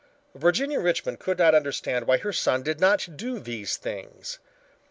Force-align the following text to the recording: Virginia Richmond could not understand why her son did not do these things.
Virginia 0.33 0.79
Richmond 0.79 1.19
could 1.19 1.37
not 1.37 1.53
understand 1.53 2.07
why 2.07 2.17
her 2.17 2.33
son 2.33 2.63
did 2.63 2.79
not 2.79 3.07
do 3.17 3.37
these 3.37 3.77
things. 3.77 4.39